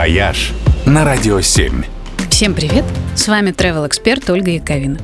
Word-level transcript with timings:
«Вояж» 0.00 0.52
на 0.86 1.04
Радио 1.04 1.42
7. 1.42 1.84
Всем 2.30 2.54
привет! 2.54 2.86
С 3.14 3.28
вами 3.28 3.50
travel 3.50 3.86
эксперт 3.86 4.30
Ольга 4.30 4.50
Яковина. 4.52 4.98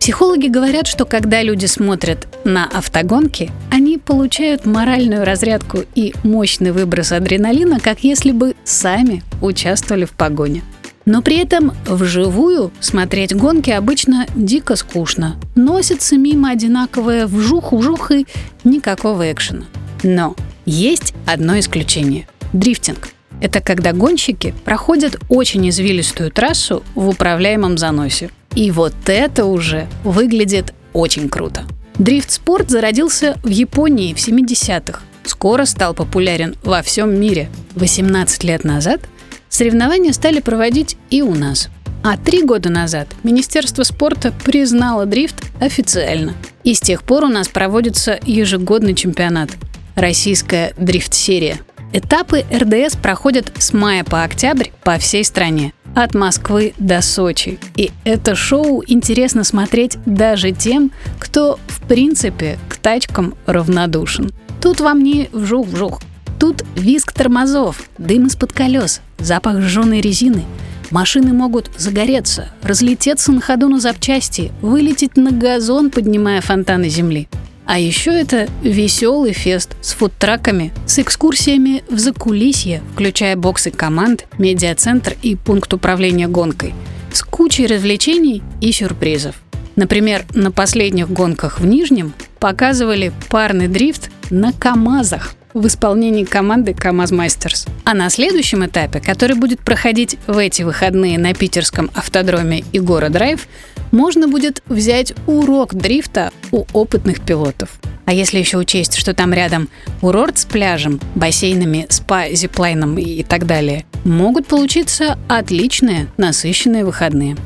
Психологи 0.00 0.48
говорят, 0.48 0.88
что 0.88 1.04
когда 1.04 1.42
люди 1.42 1.66
смотрят 1.66 2.26
на 2.42 2.66
автогонки, 2.66 3.52
они 3.70 3.98
получают 3.98 4.66
моральную 4.66 5.24
разрядку 5.24 5.84
и 5.94 6.12
мощный 6.24 6.72
выброс 6.72 7.12
адреналина, 7.12 7.78
как 7.78 8.00
если 8.00 8.32
бы 8.32 8.56
сами 8.64 9.22
участвовали 9.40 10.06
в 10.06 10.10
погоне. 10.10 10.64
Но 11.04 11.22
при 11.22 11.36
этом 11.36 11.72
вживую 11.86 12.72
смотреть 12.80 13.36
гонки 13.36 13.70
обычно 13.70 14.26
дико 14.34 14.74
скучно. 14.74 15.36
Носится 15.54 16.16
мимо 16.16 16.50
одинаковое 16.50 17.28
вжух-вжух 17.28 18.10
и 18.10 18.26
никакого 18.64 19.30
экшена. 19.30 19.66
Но 20.02 20.34
есть 20.66 21.14
одно 21.28 21.60
исключение– 21.60 22.26
дрифтинг. 22.52 23.10
Это 23.42 23.60
когда 23.60 23.92
гонщики 23.92 24.54
проходят 24.64 25.16
очень 25.28 25.68
извилистую 25.68 26.30
трассу 26.30 26.84
в 26.94 27.08
управляемом 27.08 27.76
заносе. 27.76 28.30
И 28.54 28.70
вот 28.70 28.94
это 29.06 29.46
уже 29.46 29.88
выглядит 30.04 30.72
очень 30.92 31.28
круто. 31.28 31.64
Дрифт-спорт 31.98 32.70
зародился 32.70 33.36
в 33.42 33.48
Японии 33.48 34.14
в 34.14 34.18
70-х. 34.18 35.00
Скоро 35.24 35.64
стал 35.64 35.92
популярен 35.92 36.54
во 36.62 36.82
всем 36.82 37.18
мире. 37.18 37.48
18 37.74 38.44
лет 38.44 38.62
назад 38.62 39.00
соревнования 39.48 40.12
стали 40.12 40.38
проводить 40.38 40.96
и 41.10 41.20
у 41.22 41.34
нас. 41.34 41.68
А 42.04 42.16
три 42.16 42.44
года 42.44 42.70
назад 42.70 43.08
Министерство 43.24 43.82
спорта 43.82 44.32
признало 44.44 45.04
дрифт 45.04 45.42
официально. 45.60 46.34
И 46.62 46.74
с 46.74 46.80
тех 46.80 47.02
пор 47.02 47.24
у 47.24 47.28
нас 47.28 47.48
проводится 47.48 48.20
ежегодный 48.24 48.94
чемпионат– 48.94 49.50
Российская 49.94 50.72
дрифт-серия. 50.78 51.60
Этапы 51.94 52.46
РДС 52.50 52.96
проходят 52.96 53.52
с 53.58 53.74
мая 53.74 54.02
по 54.02 54.22
октябрь 54.22 54.68
по 54.82 54.96
всей 54.96 55.24
стране. 55.24 55.74
От 55.94 56.14
Москвы 56.14 56.72
до 56.78 57.02
Сочи. 57.02 57.58
И 57.76 57.90
это 58.04 58.34
шоу 58.34 58.82
интересно 58.86 59.44
смотреть 59.44 59.98
даже 60.06 60.52
тем, 60.52 60.90
кто 61.18 61.58
в 61.66 61.82
принципе 61.82 62.58
к 62.70 62.78
тачкам 62.78 63.34
равнодушен. 63.44 64.32
Тут 64.62 64.80
вам 64.80 65.02
не 65.02 65.28
вжух-вжух. 65.32 66.00
Тут 66.40 66.64
визг 66.76 67.12
тормозов, 67.12 67.82
дым 67.98 68.26
из-под 68.26 68.54
колес, 68.54 69.02
запах 69.18 69.60
сжженной 69.60 70.00
резины. 70.00 70.44
Машины 70.90 71.34
могут 71.34 71.70
загореться, 71.76 72.48
разлететься 72.62 73.32
на 73.32 73.42
ходу 73.42 73.68
на 73.68 73.80
запчасти, 73.80 74.50
вылететь 74.62 75.18
на 75.18 75.30
газон, 75.30 75.90
поднимая 75.90 76.40
фонтаны 76.40 76.88
земли. 76.88 77.28
А 77.64 77.78
еще 77.78 78.10
это 78.10 78.48
веселый 78.62 79.32
фест 79.32 79.76
с 79.80 79.92
фудтраками, 79.92 80.72
с 80.86 80.98
экскурсиями 80.98 81.84
в 81.88 81.98
закулисье, 81.98 82.82
включая 82.92 83.36
боксы 83.36 83.70
команд, 83.70 84.26
медиацентр 84.38 85.16
и 85.22 85.36
пункт 85.36 85.72
управления 85.72 86.28
гонкой, 86.28 86.74
с 87.12 87.22
кучей 87.22 87.66
развлечений 87.66 88.42
и 88.60 88.72
сюрпризов. 88.72 89.36
Например, 89.76 90.24
на 90.34 90.50
последних 90.50 91.10
гонках 91.10 91.60
в 91.60 91.66
Нижнем 91.66 92.12
показывали 92.38 93.12
парный 93.30 93.68
дрифт 93.68 94.10
на 94.30 94.52
КАМАЗах 94.52 95.34
в 95.54 95.66
исполнении 95.66 96.24
команды 96.24 96.74
КАМАЗ 96.74 97.10
Мастерс. 97.12 97.66
А 97.84 97.94
на 97.94 98.08
следующем 98.10 98.64
этапе, 98.64 99.00
который 99.00 99.36
будет 99.36 99.60
проходить 99.60 100.16
в 100.26 100.38
эти 100.38 100.62
выходные 100.62 101.18
на 101.18 101.34
питерском 101.34 101.90
автодроме 101.94 102.64
Игора 102.72 103.08
Драйв, 103.08 103.46
можно 103.92 104.26
будет 104.26 104.62
взять 104.66 105.14
урок 105.26 105.74
дрифта 105.74 106.32
у 106.50 106.64
опытных 106.72 107.20
пилотов. 107.20 107.70
А 108.04 108.12
если 108.12 108.38
еще 108.38 108.58
учесть, 108.58 108.96
что 108.96 109.14
там 109.14 109.32
рядом 109.32 109.68
курорт 110.00 110.38
с 110.38 110.44
пляжем, 110.44 110.98
бассейнами, 111.14 111.86
спа, 111.88 112.30
зиплайном 112.30 112.98
и 112.98 113.22
так 113.22 113.46
далее, 113.46 113.84
могут 114.04 114.48
получиться 114.48 115.18
отличные, 115.28 116.08
насыщенные 116.16 116.84
выходные. 116.84 117.36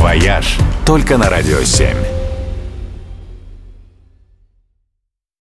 «Вояж» 0.00 0.56
только 0.86 1.18
на 1.18 1.28
«Радио 1.28 1.58
7». 1.58 2.17